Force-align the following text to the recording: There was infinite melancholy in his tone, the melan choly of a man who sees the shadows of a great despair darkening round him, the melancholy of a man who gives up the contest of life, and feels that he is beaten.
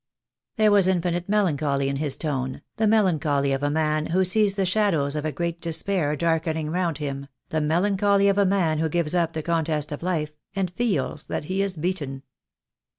There 0.55 0.71
was 0.71 0.87
infinite 0.87 1.29
melancholy 1.29 1.87
in 1.87 1.97
his 1.97 2.17
tone, 2.17 2.63
the 2.77 2.85
melan 2.87 3.19
choly 3.19 3.53
of 3.53 3.61
a 3.61 3.69
man 3.69 4.07
who 4.07 4.25
sees 4.25 4.55
the 4.55 4.65
shadows 4.65 5.15
of 5.15 5.25
a 5.25 5.31
great 5.31 5.61
despair 5.61 6.15
darkening 6.15 6.71
round 6.71 6.97
him, 6.97 7.27
the 7.49 7.61
melancholy 7.61 8.27
of 8.27 8.39
a 8.39 8.43
man 8.47 8.79
who 8.79 8.89
gives 8.89 9.13
up 9.13 9.33
the 9.33 9.43
contest 9.43 9.91
of 9.91 10.01
life, 10.01 10.33
and 10.55 10.71
feels 10.71 11.25
that 11.25 11.45
he 11.45 11.61
is 11.61 11.75
beaten. 11.75 12.23